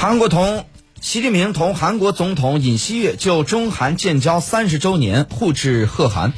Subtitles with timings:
[0.00, 0.64] 韩国同
[1.02, 6.32] 习近平同韩国总统尹锡悦就中韩建交三十周年互致贺函